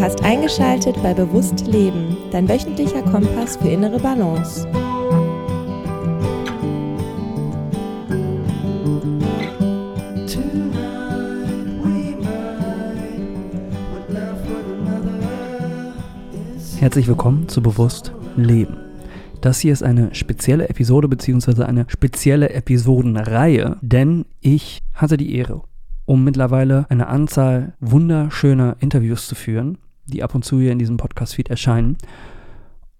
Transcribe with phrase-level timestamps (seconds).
[0.00, 4.66] Du hast eingeschaltet bei Bewusst Leben, dein wöchentlicher Kompass für innere Balance.
[16.78, 18.78] Herzlich willkommen zu Bewusst Leben.
[19.42, 21.64] Das hier ist eine spezielle Episode bzw.
[21.64, 25.60] eine spezielle Episodenreihe, denn ich hatte die Ehre
[26.10, 29.78] um mittlerweile eine Anzahl wunderschöner Interviews zu führen,
[30.10, 31.96] die ab und zu hier in diesem Podcast-Feed erscheinen.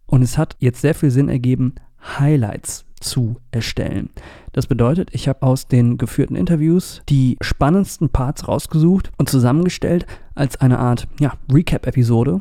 [0.06, 1.74] Und es hat jetzt sehr viel Sinn ergeben,
[2.18, 4.10] Highlights zu erstellen.
[4.52, 10.60] Das bedeutet, ich habe aus den geführten Interviews die spannendsten Parts rausgesucht und zusammengestellt als
[10.60, 12.40] eine Art ja, Recap-Episode,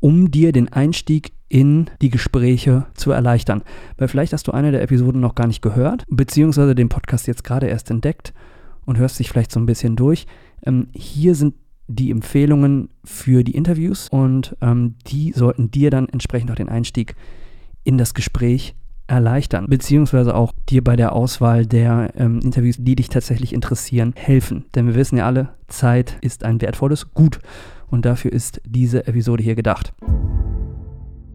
[0.00, 3.62] um dir den Einstieg in die Gespräche zu erleichtern.
[3.96, 7.44] Weil vielleicht hast du eine der Episoden noch gar nicht gehört, beziehungsweise den Podcast jetzt
[7.44, 8.32] gerade erst entdeckt
[8.84, 10.26] und hörst dich vielleicht so ein bisschen durch.
[10.66, 11.54] Ähm, hier sind
[11.86, 17.14] die Empfehlungen für die Interviews und ähm, die sollten dir dann entsprechend auch den Einstieg
[17.84, 18.74] in das Gespräch
[19.06, 24.64] erleichtern, beziehungsweise auch dir bei der Auswahl der ähm, Interviews, die dich tatsächlich interessieren, helfen.
[24.74, 27.38] Denn wir wissen ja alle, Zeit ist ein wertvolles Gut
[27.88, 29.92] und dafür ist diese Episode hier gedacht.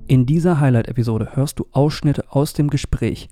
[0.07, 3.29] In dieser Highlight-Episode hörst du Ausschnitte aus dem Gespräch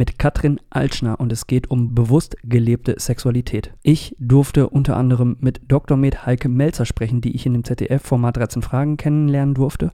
[0.00, 3.74] mit Katrin Altschner und es geht um bewusst gelebte Sexualität.
[3.82, 5.98] Ich durfte unter anderem mit Dr.
[5.98, 9.92] Med Heike Melzer sprechen, die ich in dem ZDF-Format 13 Fragen kennenlernen durfte.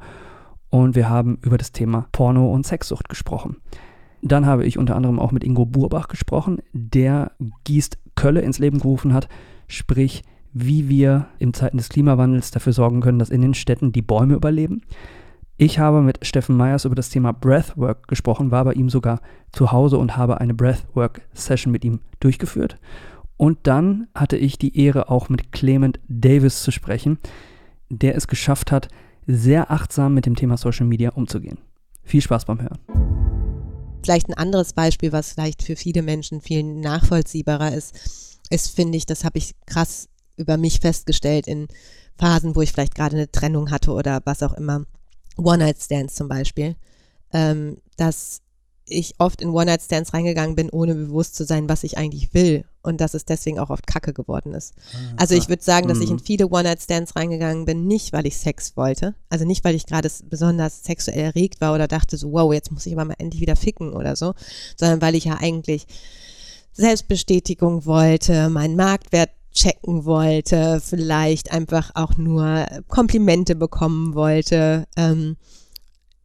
[0.71, 3.57] Und wir haben über das Thema Porno und Sexsucht gesprochen.
[4.23, 7.33] Dann habe ich unter anderem auch mit Ingo Burbach gesprochen, der
[7.65, 9.29] Gießt Kölle ins Leben gerufen hat,
[9.67, 14.03] sprich, wie wir in Zeiten des Klimawandels dafür sorgen können, dass in den Städten die
[14.03, 14.83] Bäume überleben.
[15.59, 19.73] Ich habe mit Steffen Meyers über das Thema Breathwork gesprochen, war bei ihm sogar zu
[19.73, 22.77] Hause und habe eine Breathwork-Session mit ihm durchgeführt.
[23.39, 27.19] Und dann hatte ich die Ehre, auch mit Clement Davis zu sprechen,
[27.89, 28.89] der es geschafft hat,
[29.27, 31.57] sehr achtsam mit dem Thema Social Media umzugehen.
[32.05, 32.79] Viel Spaß beim Hören.
[34.05, 39.07] Vielleicht ein anderes Beispiel, was vielleicht für viele Menschen viel nachvollziehbarer ist, ist, finde ich,
[39.07, 41.69] das habe ich krass über mich festgestellt in
[42.19, 44.85] Phasen, wo ich vielleicht gerade eine Trennung hatte oder was auch immer
[45.37, 46.77] One-Night-Stands zum Beispiel,
[47.33, 48.41] ähm, dass
[48.89, 53.01] ich oft in One-Night-Stands reingegangen bin, ohne bewusst zu sein, was ich eigentlich will und
[53.01, 54.75] dass es deswegen auch oft Kacke geworden ist.
[54.93, 56.21] Ah, also ich würde sagen, dass ich in mhm.
[56.21, 60.85] viele One-Night-Stands reingegangen bin, nicht weil ich Sex wollte, also nicht weil ich gerade besonders
[60.85, 63.93] sexuell erregt war oder dachte so, wow, jetzt muss ich aber mal endlich wieder ficken
[63.93, 64.35] oder so,
[64.77, 65.87] sondern weil ich ja eigentlich
[66.73, 74.87] Selbstbestätigung wollte, meinen Marktwert checken wollte, vielleicht einfach auch nur Komplimente bekommen wollte.
[74.97, 75.37] Ähm,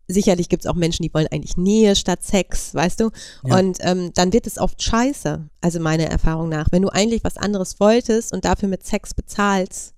[0.08, 3.10] sicherlich gibt es auch Menschen, die wollen eigentlich Nähe statt Sex, weißt du?
[3.46, 3.58] Ja.
[3.58, 6.68] Und ähm, dann wird es oft scheiße, also meiner Erfahrung nach.
[6.72, 9.94] Wenn du eigentlich was anderes wolltest und dafür mit Sex bezahlst,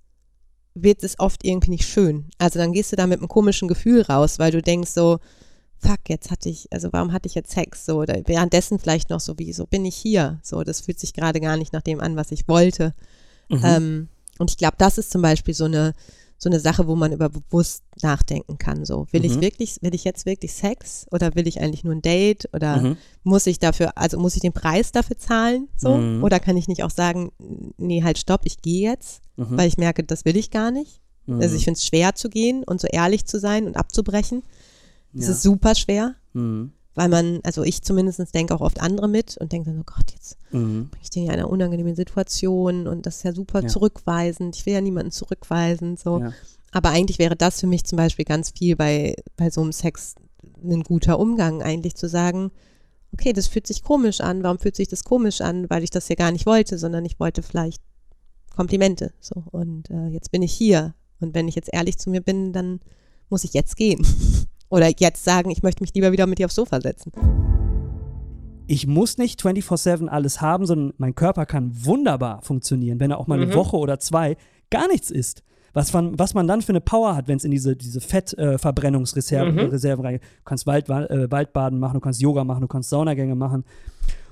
[0.76, 2.30] wird es oft irgendwie nicht schön.
[2.38, 5.20] Also dann gehst du da mit einem komischen Gefühl raus, weil du denkst so,
[5.78, 7.86] fuck, jetzt hatte ich, also warum hatte ich jetzt Sex?
[7.86, 10.40] So, oder währenddessen vielleicht noch so wie, so bin ich hier.
[10.42, 12.94] So, das fühlt sich gerade gar nicht nach dem an, was ich wollte.
[13.50, 13.62] Mhm.
[13.64, 14.08] Ähm,
[14.40, 15.94] und ich glaube, das ist zum Beispiel so eine,
[16.38, 18.86] so eine Sache, wo man über bewusst nachdenken kann.
[18.86, 19.26] So, will mhm.
[19.26, 22.78] ich wirklich, will ich jetzt wirklich Sex oder will ich eigentlich nur ein Date oder
[22.78, 22.98] mhm.
[23.24, 25.70] muss ich dafür, also muss ich den Preis dafür zahlen?
[25.78, 26.24] So, mhm.
[26.24, 27.32] oder kann ich nicht auch sagen,
[27.78, 29.58] nee, halt stopp, ich gehe jetzt, mhm.
[29.58, 31.02] weil ich merke, das will ich gar nicht.
[31.26, 31.56] Also mhm.
[31.56, 34.44] ich finde es schwer zu gehen und so ehrlich zu sein und abzubrechen.
[35.14, 35.32] Das ja.
[35.32, 36.16] ist super schwer.
[36.96, 40.12] Weil man, also ich zumindest denke auch oft andere mit und denke dann, oh Gott,
[40.12, 40.90] jetzt mhm.
[40.90, 43.68] bin ich den in einer unangenehmen Situation und das ist ja super ja.
[43.68, 44.56] zurückweisend.
[44.56, 46.20] Ich will ja niemanden zurückweisen, so.
[46.20, 46.34] Ja.
[46.72, 50.16] Aber eigentlich wäre das für mich zum Beispiel ganz viel bei, bei so einem Sex
[50.64, 52.52] ein guter Umgang, eigentlich zu sagen,
[53.12, 54.44] okay, das fühlt sich komisch an.
[54.44, 55.70] Warum fühlt sich das komisch an?
[55.70, 57.82] Weil ich das ja gar nicht wollte, sondern ich wollte vielleicht
[58.56, 59.14] Komplimente.
[59.20, 59.44] So.
[59.52, 60.94] Und äh, jetzt bin ich hier.
[61.20, 62.80] Und wenn ich jetzt ehrlich zu mir bin, dann
[63.30, 64.06] muss ich jetzt gehen.
[64.70, 67.12] Oder jetzt sagen, ich möchte mich lieber wieder mit dir aufs Sofa setzen.
[68.68, 73.28] Ich muss nicht 24-7 alles haben, sondern mein Körper kann wunderbar funktionieren, wenn er auch
[73.28, 73.44] mal mhm.
[73.44, 74.38] eine Woche oder zwei
[74.70, 75.44] gar nichts isst.
[75.74, 79.58] Was man, was man dann für eine Power hat, wenn es in diese, diese Fettverbrennungsreserven
[79.58, 80.02] äh, mhm.
[80.02, 80.22] reingeht.
[80.22, 83.64] Du kannst Wald, äh, Waldbaden machen, du kannst Yoga machen, du kannst Saunagänge machen.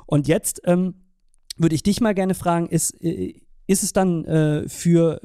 [0.06, 0.94] Und jetzt ähm,
[1.58, 5.20] würde ich dich mal gerne fragen, ist, äh, ist es dann äh, für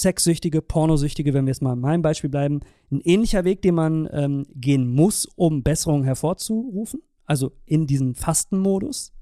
[0.00, 2.60] Sexsüchtige, Pornosüchtige, wenn wir jetzt mal in meinem Beispiel bleiben,
[2.90, 7.02] ein ähnlicher Weg, den man ähm, gehen muss, um Besserungen hervorzurufen?
[7.24, 9.12] Also in diesem Fastenmodus?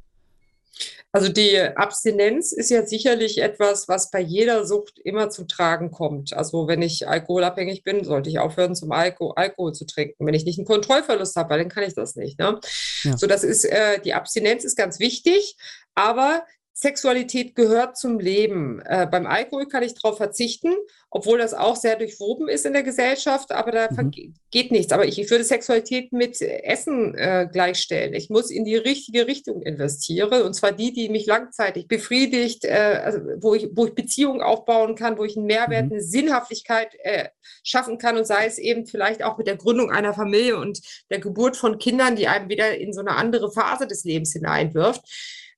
[1.13, 6.35] Also die Abstinenz ist ja sicherlich etwas, was bei jeder Sucht immer zu tragen kommt.
[6.35, 10.27] Also wenn ich alkoholabhängig bin, sollte ich aufhören, zum Alko Alkohol zu trinken.
[10.27, 12.39] Wenn ich nicht einen Kontrollverlust habe, dann kann ich das nicht.
[12.39, 12.61] Ne?
[13.05, 13.17] Ja.
[13.17, 15.57] So, das ist äh, die Abstinenz ist ganz wichtig,
[15.95, 16.45] aber
[16.79, 18.81] Sexualität gehört zum Leben.
[18.85, 20.75] Äh, beim Alkohol kann ich darauf verzichten,
[21.09, 24.35] obwohl das auch sehr durchwoben ist in der Gesellschaft, aber da mhm.
[24.51, 24.93] geht nichts.
[24.93, 28.13] Aber ich, ich, würde Sexualität mit Essen äh, gleichstellen.
[28.13, 33.01] Ich muss in die richtige Richtung investieren, und zwar die, die mich langzeitig befriedigt, äh,
[33.03, 35.93] also wo, ich, wo ich Beziehungen aufbauen kann, wo ich einen Mehrwert, mhm.
[35.93, 37.31] eine Sinnhaftigkeit äh,
[37.63, 41.21] schaffen kann und sei es eben vielleicht auch mit der Gründung einer Familie und der
[41.21, 45.01] Geburt von Kindern, die einem wieder in so eine andere Phase des Lebens hineinwirft.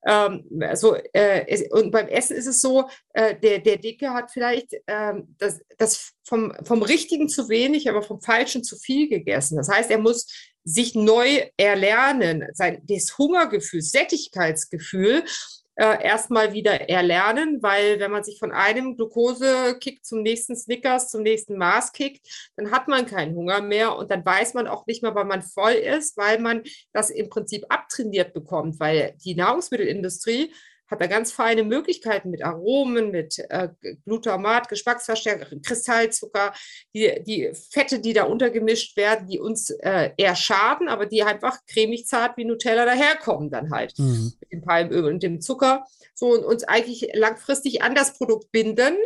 [0.06, 4.75] Ähm, also, äh, und beim Essen ist es so, äh, der, der Dicke hat vielleicht
[4.87, 9.56] ähm, das, das vom, vom Richtigen zu wenig, aber vom Falschen zu viel gegessen.
[9.56, 10.27] Das heißt, er muss
[10.65, 15.25] sich neu erlernen, sein, das Hungergefühl, Sättigkeitsgefühl
[15.78, 21.22] äh, erstmal wieder erlernen, weil wenn man sich von einem Glukosekick zum nächsten Snickers, zum
[21.22, 22.26] nächsten Mars kickt,
[22.56, 25.42] dann hat man keinen Hunger mehr und dann weiß man auch nicht mehr, wann man
[25.42, 30.52] voll ist, weil man das im Prinzip abtrainiert bekommt, weil die Nahrungsmittelindustrie
[30.90, 33.69] hat da ganz feine Möglichkeiten mit Aromen, mit äh,
[34.05, 36.52] Glutamat, Geschmacksverstärker, Kristallzucker,
[36.94, 41.58] die, die Fette, die da untergemischt werden, die uns äh, eher schaden, aber die einfach
[41.67, 44.32] cremig zart wie Nutella daherkommen dann halt mhm.
[44.40, 45.85] mit dem Palmöl und dem Zucker.
[46.14, 48.96] So und uns eigentlich langfristig an das Produkt binden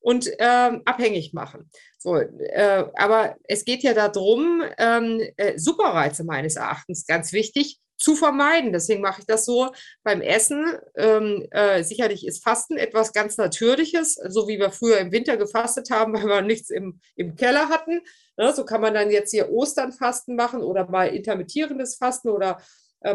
[0.00, 1.70] und ähm, abhängig machen.
[1.98, 8.14] So, äh, aber es geht ja darum, ähm, äh, Superreize meines Erachtens ganz wichtig, zu
[8.14, 8.72] vermeiden.
[8.72, 9.70] Deswegen mache ich das so
[10.02, 10.78] beim Essen.
[10.96, 15.90] Ähm, äh, sicherlich ist Fasten etwas ganz Natürliches, so wie wir früher im Winter gefastet
[15.90, 18.00] haben, weil wir nichts im, im Keller hatten.
[18.36, 22.62] Ja, so kann man dann jetzt hier Osternfasten machen oder mal intermittierendes Fasten oder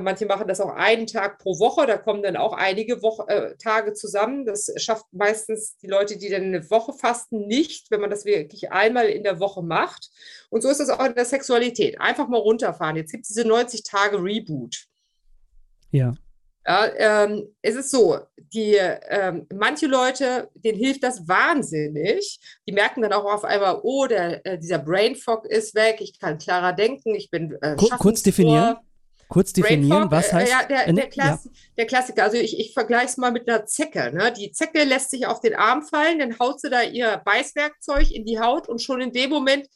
[0.02, 3.58] manche machen das auch einen Tag pro Woche, da kommen dann auch einige Woche, äh,
[3.58, 4.46] Tage zusammen.
[4.46, 8.72] Das schafft meistens die Leute, die dann eine Woche fasten, nicht, wenn man das wirklich
[8.72, 10.10] einmal in der Woche macht.
[10.50, 12.00] Und so ist das auch in der Sexualität.
[12.00, 12.96] Einfach mal runterfahren.
[12.96, 14.86] Jetzt gibt es diese 90 Tage Reboot.
[15.92, 16.14] Ja.
[16.66, 18.20] Ja, ähm, es ist so,
[18.54, 22.40] die, ähm, manche Leute, denen hilft das wahnsinnig.
[22.66, 26.18] Die merken dann auch auf einmal, oh, der, äh, dieser Brain Fog ist weg, ich
[26.20, 28.78] kann klarer denken, ich bin äh, Kurz definieren,
[29.34, 30.52] kurz definieren, was äh, heißt.
[30.52, 31.52] Ja, der, der, Klass, ja.
[31.78, 32.24] der Klassiker.
[32.24, 34.12] Also ich, ich vergleiche es mal mit einer Zecke.
[34.14, 34.32] Ne?
[34.32, 38.26] Die Zecke lässt sich auf den Arm fallen, dann haut sie da ihr Beißwerkzeug in
[38.26, 39.68] die Haut und schon in dem Moment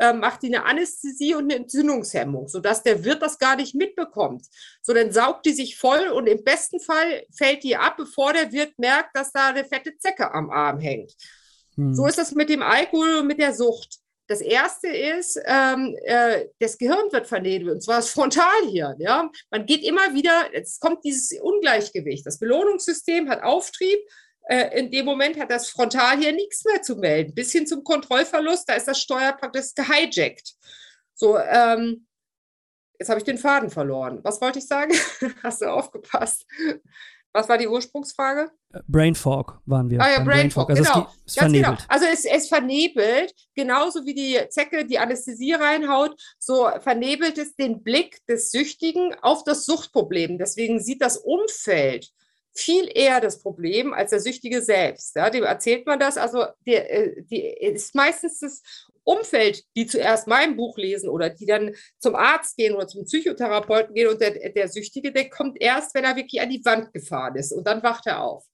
[0.00, 4.44] äh, macht die eine Anästhesie und eine Entzündungshemmung, sodass der Wirt das gar nicht mitbekommt.
[4.82, 8.50] So, dann saugt die sich voll und im besten Fall fällt die ab, bevor der
[8.50, 11.12] Wirt merkt, dass da eine fette Zecke am Arm hängt.
[11.76, 11.94] Hm.
[11.94, 14.00] So ist das mit dem Alkohol und mit der Sucht.
[14.28, 18.96] Das erste ist, ähm, äh, das Gehirn wird vernebelt, und zwar das Frontalhirn.
[18.98, 19.30] Ja?
[19.50, 22.26] Man geht immer wieder, es kommt dieses Ungleichgewicht.
[22.26, 23.98] Das Belohnungssystem hat Auftrieb.
[24.48, 27.34] Äh, in dem Moment hat das Frontalhirn nichts mehr zu melden.
[27.34, 30.54] Bis hin zum Kontrollverlust, da ist das Steuer praktisch gehijackt.
[31.14, 32.06] So, ähm,
[32.98, 34.20] jetzt habe ich den Faden verloren.
[34.22, 34.92] Was wollte ich sagen?
[35.42, 36.46] Hast du aufgepasst?
[37.36, 38.50] Was war die Ursprungsfrage?
[38.72, 40.00] Äh, Brain Fog waren wir.
[40.00, 41.06] Ah ja, Brain, Fog, also genau.
[41.26, 41.76] Es, es vernebelt.
[41.76, 41.88] Genau.
[41.88, 47.82] Also es, es vernebelt, genauso wie die Zecke die Anästhesie reinhaut, so vernebelt es den
[47.82, 50.38] Blick des Süchtigen auf das Suchtproblem.
[50.38, 52.10] Deswegen sieht das Umfeld
[52.54, 55.14] viel eher das Problem als der Süchtige selbst.
[55.14, 56.16] Ja, dem erzählt man das.
[56.16, 58.62] Also die, äh, die ist meistens das
[59.06, 63.94] Umfeld, die zuerst mein Buch lesen oder die dann zum Arzt gehen oder zum Psychotherapeuten
[63.94, 67.36] gehen und der, der Süchtige, der kommt erst, wenn er wirklich an die Wand gefahren
[67.36, 68.44] ist und dann wacht er auf.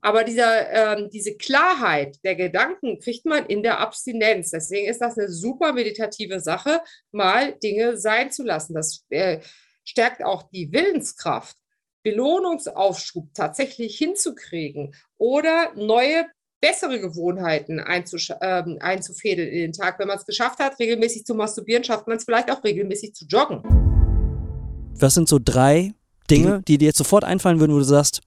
[0.00, 4.50] Aber dieser, ähm, diese Klarheit der Gedanken kriegt man in der Abstinenz.
[4.50, 8.74] Deswegen ist das eine super meditative Sache, mal Dinge sein zu lassen.
[8.74, 9.40] Das äh,
[9.84, 11.56] stärkt auch die Willenskraft.
[12.04, 16.26] Belohnungsaufschub tatsächlich hinzukriegen oder neue
[16.60, 19.98] bessere Gewohnheiten ähm, einzufädeln in den Tag.
[19.98, 23.26] Wenn man es geschafft hat, regelmäßig zu masturbieren, schafft man es vielleicht auch regelmäßig zu
[23.26, 23.62] joggen.
[24.98, 25.94] Was sind so drei
[26.30, 28.20] Dinge, die dir jetzt sofort einfallen würden, wo du sagst,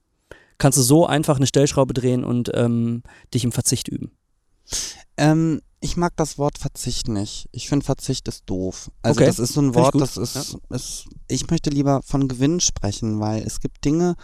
[0.58, 3.02] kannst du so einfach eine Stellschraube drehen und ähm,
[3.34, 4.12] dich im Verzicht üben?
[5.16, 7.48] Ähm, ich mag das Wort Verzicht nicht.
[7.52, 8.90] Ich finde Verzicht ist doof.
[9.02, 9.26] Also okay.
[9.26, 10.76] das ist so ein Wort, das ist, ja.
[10.76, 14.14] ist, ich möchte lieber von Gewinn sprechen, weil es gibt Dinge,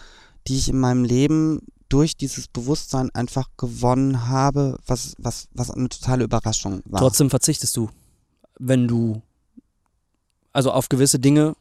[0.47, 5.89] die ich in meinem Leben durch dieses Bewusstsein einfach gewonnen habe, was, was, was eine
[5.89, 7.01] totale Überraschung war.
[7.01, 7.89] Trotzdem verzichtest du,
[8.59, 9.21] wenn du,
[10.53, 11.55] also auf gewisse Dinge,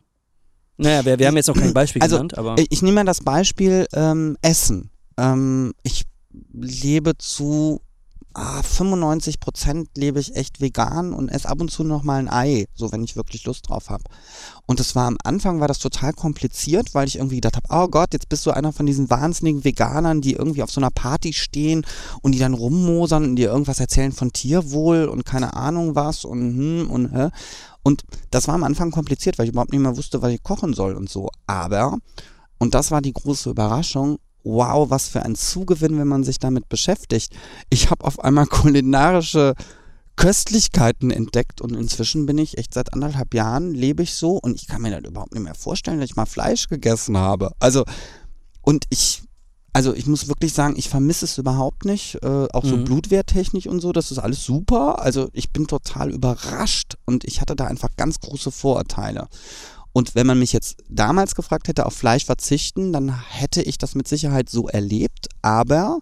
[0.77, 2.55] naja, wir, wir haben jetzt noch kein Beispiel also, genannt, aber.
[2.71, 4.91] Ich nehme mal das Beispiel ähm, Essen.
[5.17, 6.05] Ähm, ich
[6.53, 7.81] lebe zu
[8.39, 12.31] ah, 95 Prozent lebe ich echt vegan und esse ab und zu noch mal ein
[12.31, 14.05] Ei, so wenn ich wirklich Lust drauf habe.
[14.67, 17.89] Und das war am Anfang war das total kompliziert, weil ich irgendwie gedacht habe, oh
[17.89, 21.33] Gott, jetzt bist du einer von diesen wahnsinnigen Veganern, die irgendwie auf so einer Party
[21.33, 21.85] stehen
[22.23, 26.41] und die dann rummosern und dir irgendwas erzählen von Tierwohl und keine Ahnung was und
[26.41, 27.31] hm und hä.
[27.83, 30.75] Und das war am Anfang kompliziert, weil ich überhaupt nicht mehr wusste, was ich kochen
[30.75, 31.31] soll und so.
[31.47, 31.97] Aber,
[32.59, 36.69] und das war die große Überraschung, wow, was für ein Zugewinn, wenn man sich damit
[36.69, 37.35] beschäftigt.
[37.71, 39.55] Ich habe auf einmal kulinarische
[40.17, 44.67] Köstlichkeiten entdeckt und inzwischen bin ich echt seit anderthalb Jahren lebe ich so und ich
[44.67, 47.53] kann mir das überhaupt nicht mehr vorstellen, dass ich mal Fleisch gegessen habe.
[47.61, 47.85] Also
[48.63, 49.23] und ich
[49.75, 52.85] also ich muss wirklich sagen, ich vermisse es überhaupt nicht, äh, auch so Mhm.
[52.85, 55.01] blutwerttechnisch und so, das ist alles super.
[55.03, 59.29] Also ich bin total überrascht und ich hatte da einfach ganz große Vorurteile.
[59.93, 63.95] Und wenn man mich jetzt damals gefragt hätte, auf Fleisch verzichten, dann hätte ich das
[63.95, 65.99] mit Sicherheit so erlebt, aber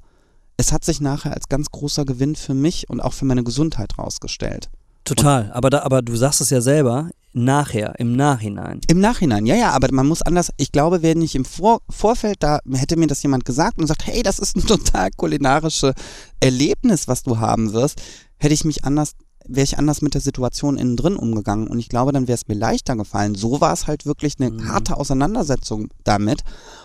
[0.56, 3.98] es hat sich nachher als ganz großer Gewinn für mich und auch für meine Gesundheit
[3.98, 4.70] rausgestellt.
[5.04, 5.52] Total.
[5.52, 8.80] Aber, da, aber du sagst es ja selber, nachher, im Nachhinein.
[8.88, 12.38] Im Nachhinein, ja, ja, aber man muss anders, ich glaube, wenn ich im Vor Vorfeld,
[12.40, 15.92] da hätte mir das jemand gesagt und sagt, hey, das ist ein total kulinarisches
[16.40, 18.00] Erlebnis, was du haben wirst,
[18.38, 19.12] hätte ich mich anders,
[19.48, 22.48] wäre ich anders mit der Situation innen drin umgegangen und ich glaube, dann wäre es
[22.48, 23.34] mir leichter gefallen.
[23.34, 24.68] So war es halt wirklich eine Mhm.
[24.68, 26.42] harte Auseinandersetzung damit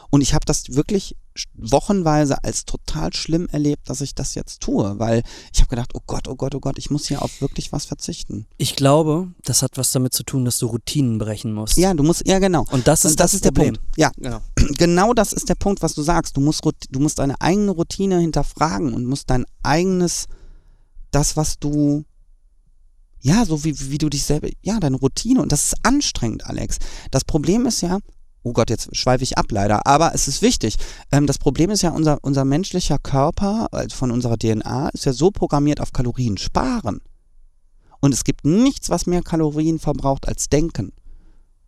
[0.10, 1.16] und ich habe das wirklich
[1.56, 6.02] wochenweise als total schlimm erlebt, dass ich das jetzt tue, weil ich habe gedacht, oh
[6.06, 8.46] Gott, oh Gott, oh Gott, ich muss hier auf wirklich was verzichten.
[8.58, 11.78] Ich glaube, das hat was damit zu tun, dass du Routinen brechen musst.
[11.78, 12.66] Ja, du musst, ja genau.
[12.72, 13.76] Und das ist Und das, das, ist der Problem.
[13.76, 13.98] Punkt.
[13.98, 14.42] Ja, Genau.
[14.78, 16.36] genau das ist der Punkt, was du sagst.
[16.36, 20.28] Du musst, du musst deine eigene Routine hinterfragen und musst dein eigenes,
[21.12, 22.04] das, was du,
[23.22, 25.42] ja, so wie, wie du dich selber, ja, deine Routine.
[25.42, 26.78] Und das ist anstrengend, Alex.
[27.12, 28.00] Das Problem ist ja,
[28.44, 30.78] oh Gott, jetzt schweife ich ab leider, aber es ist wichtig.
[31.12, 35.14] Ähm, das Problem ist ja, unser, unser menschlicher Körper, also von unserer DNA, ist ja
[35.14, 37.02] so programmiert auf Kalorien sparen.
[38.00, 40.92] Und es gibt nichts, was mehr Kalorien verbraucht als Denken.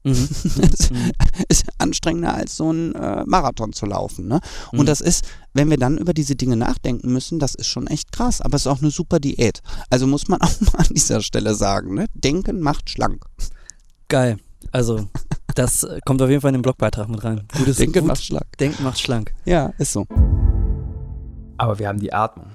[0.03, 0.27] Mhm.
[0.91, 1.11] Mhm.
[1.49, 4.27] ist anstrengender als so ein äh, Marathon zu laufen.
[4.27, 4.39] Ne?
[4.71, 4.85] Und Mhm.
[4.85, 8.41] das ist, wenn wir dann über diese Dinge nachdenken müssen, das ist schon echt krass.
[8.41, 9.61] Aber es ist auch eine super Diät.
[9.89, 12.05] Also muss man auch mal an dieser Stelle sagen, ne?
[12.13, 13.23] Denken macht schlank.
[14.09, 14.37] Geil.
[14.71, 15.07] Also,
[15.55, 17.41] das kommt auf jeden Fall in den Blogbeitrag mit rein.
[17.57, 18.45] Gutes Denken gut, macht schlank.
[18.59, 19.33] Denken macht schlank.
[19.45, 20.05] Ja, ist so.
[21.57, 22.47] Aber wir haben die Atmung.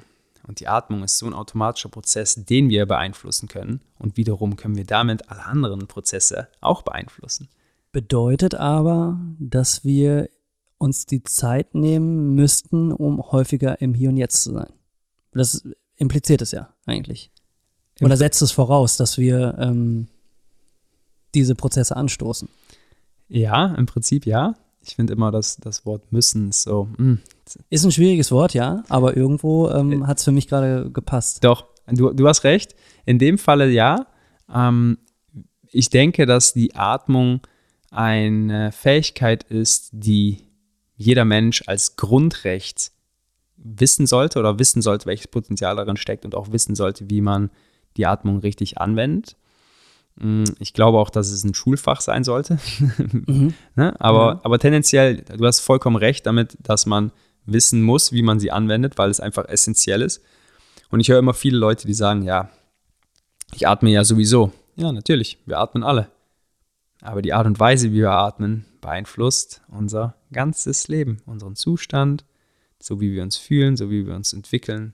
[0.48, 3.82] Und die Atmung ist so ein automatischer Prozess, den wir beeinflussen können.
[3.98, 7.48] Und wiederum können wir damit alle anderen Prozesse auch beeinflussen.
[7.92, 10.28] Bedeutet aber, dass wir
[10.78, 14.72] uns die Zeit nehmen müssten, um häufiger im Hier und Jetzt zu sein.
[15.32, 17.30] Das impliziert es ja eigentlich.
[18.00, 20.08] Oder setzt es voraus, dass wir ähm,
[21.34, 22.48] diese Prozesse anstoßen.
[23.28, 24.54] Ja, im Prinzip ja.
[24.80, 27.18] Ich finde immer, dass das Wort müssen ist so, mm,
[27.70, 31.44] Ist ein schwieriges Wort, ja, aber irgendwo ähm, hat es für mich gerade gepasst.
[31.44, 32.74] Doch, du, du hast recht.
[33.06, 34.06] In dem Falle ja.
[34.52, 34.98] Ähm,
[35.70, 37.40] ich denke, dass die Atmung
[37.90, 40.38] eine Fähigkeit ist, die
[40.96, 42.90] jeder Mensch als Grundrecht
[43.56, 47.50] wissen sollte oder wissen sollte, welches Potenzial darin steckt und auch wissen sollte, wie man
[47.96, 49.36] die Atmung richtig anwendet.
[50.16, 52.58] Mm, Ich glaube auch, dass es ein Schulfach sein sollte.
[53.26, 53.54] Mhm.
[53.76, 53.94] Ne?
[54.00, 54.40] Aber, Ja.
[54.42, 57.12] aber tendenziell, du hast vollkommen recht damit, dass man
[57.52, 60.22] wissen muss, wie man sie anwendet, weil es einfach essentiell ist.
[60.90, 62.50] Und ich höre immer viele Leute, die sagen, ja,
[63.54, 64.52] ich atme ja sowieso.
[64.76, 66.08] Ja, natürlich, wir atmen alle.
[67.02, 72.24] Aber die Art und Weise, wie wir atmen, beeinflusst unser ganzes Leben, unseren Zustand,
[72.80, 74.92] so wie wir uns fühlen, so wie wir uns entwickeln,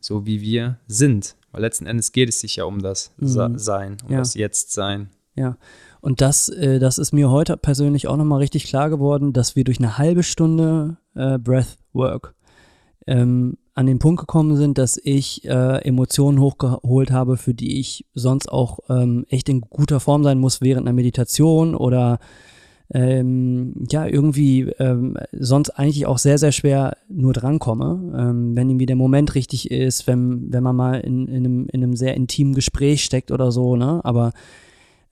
[0.00, 1.36] so wie wir sind.
[1.52, 3.58] Weil letzten Endes geht es sich ja um das Mhm.
[3.58, 4.18] Sein, um Ja.
[4.18, 5.10] das Jetzt-Sein.
[5.34, 5.56] Ja,
[6.00, 9.64] und das, äh, das ist mir heute persönlich auch nochmal richtig klar geworden, dass wir
[9.64, 11.38] durch eine halbe Stunde äh,
[11.92, 12.34] Breathwork
[13.06, 18.04] ähm, an den Punkt gekommen sind, dass ich äh, Emotionen hochgeholt habe, für die ich
[18.14, 22.18] sonst auch ähm, echt in guter Form sein muss während einer Meditation oder
[22.92, 28.14] ähm, ja, irgendwie ähm, sonst eigentlich auch sehr, sehr schwer nur drankomme.
[28.16, 31.82] Ähm, wenn irgendwie der Moment richtig ist, wenn, wenn man mal in, in, einem, in
[31.82, 34.00] einem sehr intimen Gespräch steckt oder so, ne?
[34.04, 34.32] Aber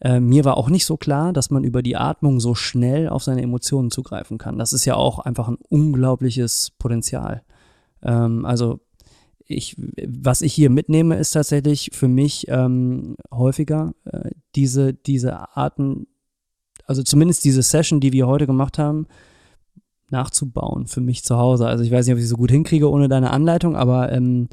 [0.06, 3.25] äh, mir war auch nicht so klar, dass man über die Atmung so schnell auf
[3.25, 4.56] seine Emotionen zugreifen kann.
[4.56, 7.42] Das ist ja auch einfach ein unglaubliches Potenzial.
[8.04, 8.78] Ähm, also
[9.48, 9.75] ich,
[10.06, 16.06] was ich hier mitnehme, ist tatsächlich für mich ähm, häufiger äh, diese, diese Arten,
[16.84, 19.08] also zumindest diese Session, die wir heute gemacht haben,
[20.10, 21.66] nachzubauen für mich zu Hause.
[21.66, 24.48] Also ich weiß nicht, ob ich sie so gut hinkriege ohne deine Anleitung, aber ähm,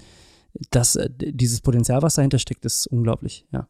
[0.72, 3.68] das, äh, dieses Potenzial, was dahinter steckt, ist unglaublich, ja.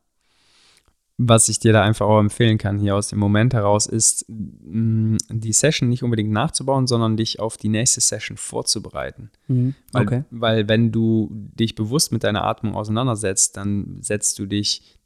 [1.18, 5.18] Was ich dir da einfach auch empfehlen kann, hier aus dem Moment heraus, ist, mh,
[5.30, 9.30] die Session nicht unbedingt nachzubauen, sondern dich auf die nächste Session vorzubereiten.
[9.48, 9.76] Mhm.
[9.92, 10.24] Weil, Okay.
[10.32, 14.98] weil wenn du dich bewusst mit deiner Atmung auseinandersetzt, dann setzt du dich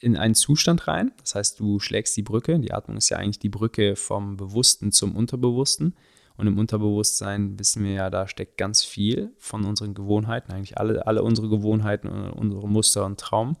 [0.00, 1.12] in einen Zustand rein.
[1.20, 2.58] Das heißt, du schlägst die Brücke.
[2.58, 5.94] Die Atmung ist ja eigentlich die Brücke vom Bewussten zum Unterbewussten.
[6.36, 11.06] Und im Unterbewusstsein wissen wir ja, da steckt ganz viel von unseren Gewohnheiten, eigentlich alle,
[11.06, 13.56] alle unsere Gewohnheiten, äh, unsere Muster und Traum.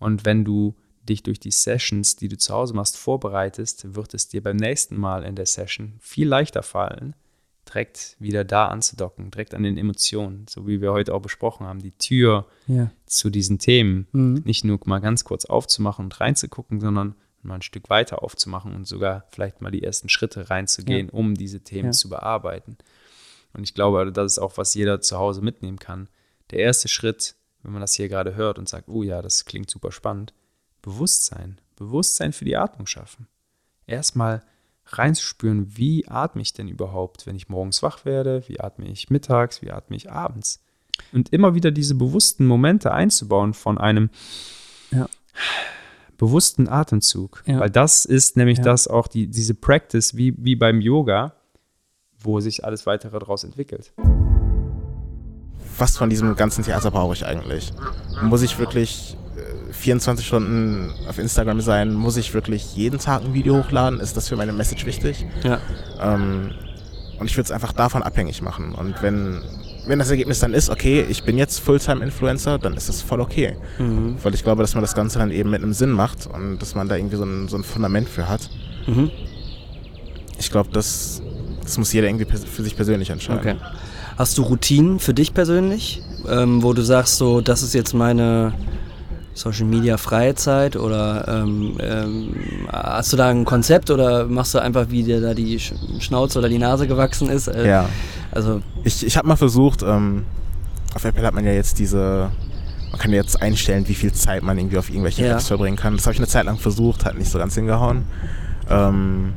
[0.00, 0.74] Und wenn du
[1.08, 4.96] dich durch die Sessions, die du zu Hause machst, vorbereitest, wird es dir beim nächsten
[4.96, 7.14] Mal in der Session viel leichter fallen,
[7.68, 11.80] direkt wieder da anzudocken, direkt an den Emotionen, so wie wir heute auch besprochen haben,
[11.80, 12.90] die Tür Ja.
[13.06, 14.42] zu diesen Themen Mhm.
[14.44, 18.86] nicht nur mal ganz kurz aufzumachen und reinzugucken, sondern mal ein Stück weiter aufzumachen und
[18.86, 21.92] sogar vielleicht mal die ersten Schritte reinzugehen, um diese Themen Ja.
[21.92, 22.76] zu bearbeiten.
[23.54, 26.08] Und ich glaube, das ist auch, was jeder zu Hause mitnehmen kann.
[26.50, 29.70] Der erste Schritt, wenn man das hier gerade hört und sagt, oh ja, das klingt
[29.70, 30.32] super spannend,
[30.82, 33.26] Bewusstsein, Bewusstsein für die Atmung schaffen.
[33.86, 34.42] Erstmal
[34.86, 39.60] reinzuspüren, wie atme ich denn überhaupt, wenn ich morgens wach werde, wie atme ich mittags,
[39.62, 40.62] wie atme ich abends.
[41.12, 44.10] Und immer wieder diese bewussten Momente einzubauen von einem
[44.90, 45.06] Ja.
[46.16, 47.42] bewussten Atemzug.
[47.46, 47.60] Ja.
[47.60, 48.64] Weil das ist nämlich Ja.
[48.64, 51.34] das auch, die, diese Practice, wie, wie beim Yoga,
[52.18, 53.92] wo sich alles weitere daraus entwickelt.
[55.76, 57.72] was von diesem ganzen Theater brauche ich eigentlich?
[58.22, 61.92] Muss ich wirklich äh, 24 Stunden auf Instagram sein?
[61.92, 64.00] Muss ich wirklich jeden Tag ein Video hochladen?
[64.00, 65.26] Ist das für meine Message wichtig?
[65.42, 65.58] Ja.
[66.00, 66.50] Ähm,
[67.18, 68.74] und ich würde es einfach davon abhängig machen.
[68.74, 69.42] Und wenn,
[69.86, 73.56] wenn das Ergebnis dann ist, okay, ich bin jetzt Fulltime-Influencer, dann ist das voll okay.
[73.78, 74.16] Mhm.
[74.22, 76.74] Weil ich glaube, dass man das Ganze dann eben mit einem Sinn macht und dass
[76.74, 78.48] man da irgendwie so ein, so ein Fundament für hat.
[78.86, 79.10] Mhm.
[80.38, 81.20] Ich glaube, das,
[81.62, 83.40] das muss jeder irgendwie für sich persönlich entscheiden.
[83.40, 83.56] Okay.
[84.16, 88.52] Hast du Routinen für dich persönlich, ähm, wo du sagst, so, das ist jetzt meine
[89.38, 92.34] Social Media freie Zeit oder ähm, ähm,
[92.72, 96.38] hast du da ein Konzept oder machst du einfach, wie dir da die Sch Schnauze
[96.40, 97.46] oder die Nase gewachsen ist?
[97.48, 97.88] Äh, Ja.
[98.32, 100.24] Also, Ich, ich habe mal versucht, ähm,
[100.94, 102.30] auf Apple hat man ja jetzt diese,
[102.90, 105.34] man kann jetzt einstellen, wie viel Zeit man irgendwie auf irgendwelche Ja.
[105.34, 105.96] Apps verbringen kann.
[105.96, 108.04] Das habe ich eine Zeit lang versucht, hat nicht so ganz hingehauen.
[108.68, 109.32] Ähm,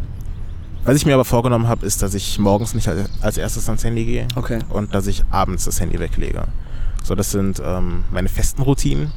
[0.84, 3.84] was ich mir aber vorgenommen habe, ist, dass ich morgens nicht als, als erstes ans
[3.84, 4.60] Handy gehe okay.
[4.70, 6.46] und dass ich abends das Handy weglege.
[7.04, 9.12] So, das sind ähm, meine festen Routinen.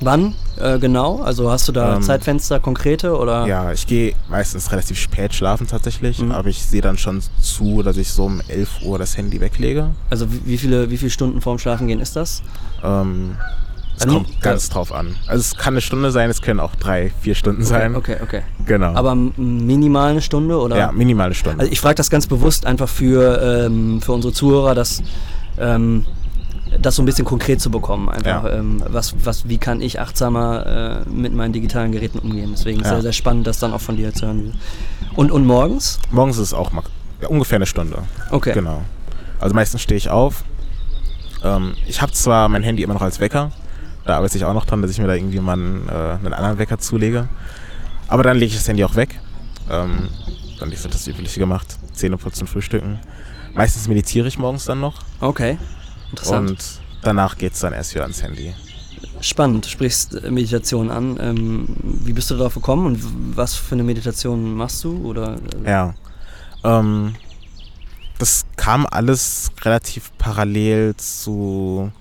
[0.00, 1.22] Wann äh, genau?
[1.22, 3.46] Also hast du da Ähm, Zeitfenster konkrete oder?
[3.46, 6.32] Ja, ich gehe meistens relativ spät schlafen tatsächlich, Mhm.
[6.32, 9.90] aber ich sehe dann schon zu, dass ich so um 11 Uhr das Handy weglege.
[10.10, 12.42] Also wie, viele, wie viele Stunden vorm Schlafengehen ist das?
[12.84, 13.36] Ähm,
[13.96, 15.16] es Also, kommt ganz drauf an.
[15.26, 17.96] Also es kann eine Stunde sein, es können auch drei, vier Stunden sein.
[17.96, 18.42] Okay, okay.
[18.66, 18.92] Genau.
[18.94, 20.76] Aber minimal eine Stunde oder?
[20.76, 21.60] ja, minimal eine Stunde.
[21.60, 25.02] Also ich frage das ganz bewusst einfach für, ähm, für unsere Zuhörer, dass
[25.58, 26.04] ähm,
[26.80, 28.08] das so ein bisschen konkret zu bekommen.
[28.08, 28.50] Einfach, Ja.
[28.52, 32.50] ähm, was, was, wie kann ich achtsamer äh, mit meinen digitalen Geräten umgehen.
[32.52, 32.92] Deswegen ist Ja.
[32.94, 34.54] sehr, sehr spannend, das dann auch von dir zu hören.
[35.14, 35.98] Und, und morgens?
[36.10, 36.82] Morgens ist es auch mal,
[37.20, 37.98] ja, ungefähr eine Stunde.
[38.30, 38.52] Okay.
[38.52, 38.82] Genau.
[39.40, 40.44] Also meistens stehe ich auf.
[41.44, 43.52] Ähm, ich habe zwar mein Handy immer noch als Wecker.
[44.04, 46.32] Da arbeite ich auch noch dran, dass ich mir da irgendwie mal einen, äh, einen
[46.32, 47.28] anderen Wecker zulege.
[48.08, 49.18] Aber dann lege ich das Handy auch weg.
[49.70, 50.08] Ähm,
[50.60, 51.76] dann ist das Übliche gemacht.
[51.92, 52.98] Zähne putzen, frühstücken.
[53.54, 54.94] Meistens meditiere ich morgens dann noch.
[55.20, 55.58] Okay.
[56.10, 56.50] Interessant.
[56.50, 58.54] Und danach geht es dann erst wieder ans Handy.
[59.20, 59.64] Spannend.
[59.64, 61.18] Du sprichst äh, Meditation an.
[61.20, 65.04] Ähm, wie bist du darauf gekommen und was für eine Meditation machst du?
[65.06, 65.94] Oder, Ja.
[66.64, 67.14] Ähm,
[68.18, 71.92] das kam alles relativ parallel zu,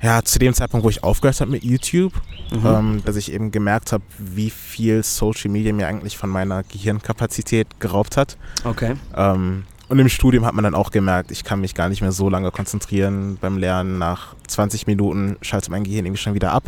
[0.00, 2.14] ja, zu dem Zeitpunkt, wo ich aufgehört habe mit YouTube,
[2.50, 2.66] Mhm.
[2.66, 7.80] ähm, dass ich eben gemerkt habe, wie viel Social Media mir eigentlich von meiner Gehirnkapazität
[7.80, 8.36] geraubt hat.
[8.64, 8.94] Okay.
[9.16, 12.12] Ähm, und im Studium hat man dann auch gemerkt, ich kann mich gar nicht mehr
[12.12, 13.98] so lange konzentrieren beim Lernen.
[13.98, 16.64] Nach 20 Minuten schaltet mein Gehirn irgendwie schon wieder ab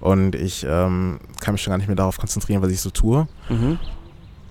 [0.00, 3.28] und ich ähm, kann mich schon gar nicht mehr darauf konzentrieren, was ich so tue.
[3.50, 3.78] Mhm.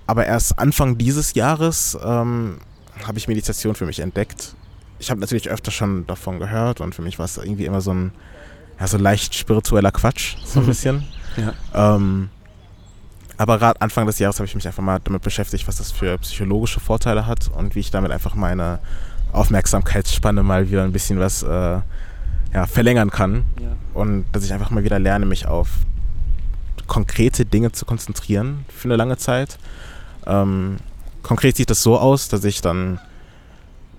[0.05, 2.59] Aber erst Anfang dieses Jahres ähm,
[3.07, 4.53] habe ich Meditation für mich entdeckt.
[4.99, 7.91] Ich habe natürlich öfter schon davon gehört und für mich war es irgendwie immer so
[7.91, 8.11] ein
[8.79, 11.05] ja, so leicht spiritueller Quatsch, so ein bisschen.
[11.37, 11.95] Ja.
[11.95, 12.29] Ähm,
[13.41, 16.15] aber gerade Anfang des Jahres habe ich mich einfach mal damit beschäftigt, was das für
[16.19, 18.77] psychologische Vorteile hat und wie ich damit einfach meine
[19.33, 21.47] Aufmerksamkeitsspanne mal wieder ein bisschen was äh,
[22.53, 23.45] ja, verlängern kann.
[23.59, 23.69] Ja.
[23.95, 25.69] Und dass ich einfach mal wieder lerne, mich auf
[26.85, 29.57] konkrete Dinge zu konzentrieren für eine lange Zeit.
[30.27, 30.77] Ähm,
[31.23, 32.99] konkret sieht das so aus, dass ich dann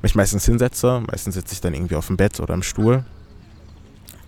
[0.02, 1.02] mich meistens hinsetze.
[1.08, 3.02] Meistens sitze ich dann irgendwie auf dem Bett oder im Stuhl.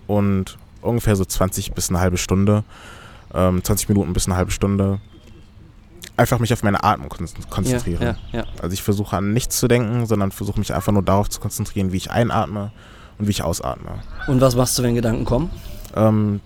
[0.07, 2.65] Und ungefähr so 20 bis eine halbe Stunde,
[3.35, 4.99] ähm, 20 Minuten bis eine halbe Stunde,
[6.17, 8.03] einfach mich auf meine Atmung kon konzentriere.
[8.03, 8.45] Ja, ja, ja.
[8.61, 11.91] Also ich versuche an nichts zu denken, sondern versuche mich einfach nur darauf zu konzentrieren,
[11.91, 12.71] wie ich einatme
[13.17, 13.99] und wie ich ausatme.
[14.27, 15.49] Und was machst du, wenn Gedanken kommen?
[15.95, 16.39] Ähm,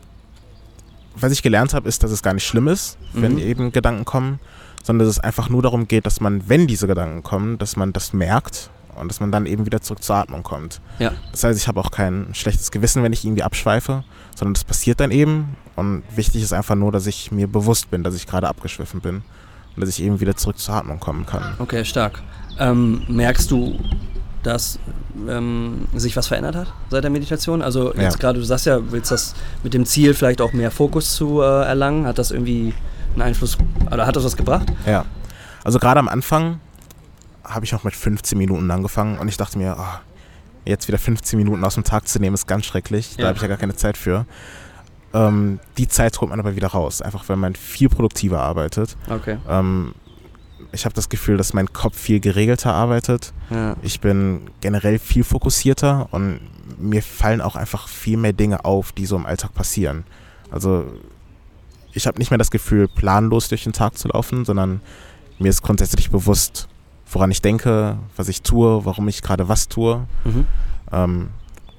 [1.16, 3.40] was ich gelernt habe, ist, dass es gar nicht schlimm ist, wenn Mhm.
[3.40, 4.40] eben Gedanken kommen,
[4.84, 7.94] sondern dass es einfach nur darum geht, dass man, wenn diese Gedanken kommen, dass man
[7.94, 8.70] das merkt
[9.00, 10.82] und dass man dann eben wieder zurück zur Atmung kommt.
[11.00, 11.12] Ja.
[11.32, 14.04] Das heißt, ich habe auch kein schlechtes Gewissen, wenn ich irgendwie abschweife,
[14.36, 18.04] sondern das passiert dann eben und wichtig ist einfach nur, dass ich mir bewusst bin,
[18.04, 19.16] dass ich gerade abgeschwiffen bin
[19.76, 21.56] und dass ich eben wieder zurück zur Atmung kommen kann.
[21.60, 22.22] Okay, stark.
[22.60, 23.80] Ähm, merkst du,
[24.44, 24.80] dass
[25.28, 27.62] ähm, sich was verändert hat seit der Meditation?
[27.62, 28.20] Also jetzt Ja.
[28.20, 29.34] gerade, du sagst ja, willst das
[29.64, 32.06] mit dem Ziel vielleicht auch mehr Fokus zu äh, erlangen.
[32.06, 32.74] Hat das irgendwie
[33.14, 33.58] einen Einfluss
[33.92, 34.72] oder hat das was gebracht?
[34.86, 35.06] Ja.
[35.64, 36.60] Also gerade am Anfang
[37.50, 40.00] habe ich noch mit 15 Minuten angefangen und ich dachte mir, oh,
[40.66, 43.16] jetzt wieder 15 Minuten aus dem Tag zu nehmen, ist ganz schrecklich.
[43.18, 43.28] Da Ja.
[43.30, 44.26] habe ich ja gar keine Zeit für.
[45.14, 48.96] Ähm, die Zeit holt man aber wieder raus, einfach weil man viel produktiver arbeitet.
[49.10, 49.38] Okay.
[49.50, 49.96] Ähm,
[50.72, 53.34] ich habe das Gefühl, dass mein Kopf viel geregelter arbeitet.
[53.50, 53.76] Ja.
[53.82, 56.40] Ich bin generell viel fokussierter und
[56.78, 60.04] mir fallen auch einfach viel mehr Dinge auf, die so im Alltag passieren.
[60.52, 60.86] Also
[61.94, 64.82] ich habe nicht mehr das Gefühl, planlos durch den Tag zu laufen, sondern
[65.40, 66.68] mir ist grundsätzlich bewusst,
[67.12, 70.06] woran ich denke, was ich tue, warum ich gerade was tue.
[70.26, 70.46] Mhm.
[70.92, 71.30] Ähm,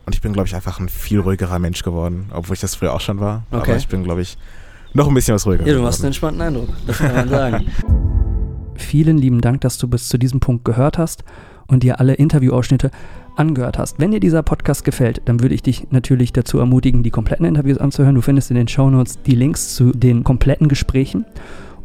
[0.06, 2.92] und ich bin, glaube ich, einfach ein viel ruhigerer Mensch geworden, obwohl ich das früher
[2.92, 3.44] auch schon war.
[3.50, 3.70] Okay.
[3.70, 4.38] Aber ich bin, glaube ich,
[4.92, 7.66] noch ein bisschen was ruhiger Ja, du machst einen entspannten Eindruck, das kann man sagen.
[8.74, 11.22] Vielen lieben Dank, dass du bis zu diesem Punkt gehört hast
[11.68, 12.90] und dir alle Interviewausschnitte
[13.36, 14.00] angehört hast.
[14.00, 17.78] Wenn dir dieser Podcast gefällt, dann würde ich dich natürlich dazu ermutigen, die kompletten Interviews
[17.78, 18.16] anzuhören.
[18.16, 21.24] Du findest in den Shownotes die Links zu den kompletten Gesprächen.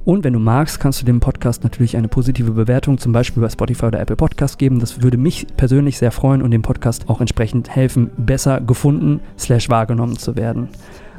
[0.05, 3.49] Und wenn du magst, kannst du dem Podcast natürlich eine positive Bewertung, zum Beispiel bei
[3.49, 4.79] Spotify oder Apple Podcast geben.
[4.79, 9.67] Das würde mich persönlich sehr freuen und dem Podcast auch entsprechend helfen, besser gefunden slash
[9.67, 10.69] wahrgenommen zu werden.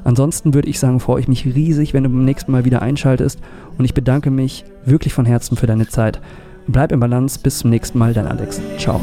[0.04, 3.40] Ansonsten würde ich sagen, freue ich mich riesig, wenn du beim nächsten Mal wieder einschaltest
[3.76, 6.20] und ich bedanke mich wirklich von Herzen für deine Zeit.
[6.68, 8.60] Bleib im Balance, bis zum nächsten Mal, dein Alex.
[8.78, 9.00] Ciao.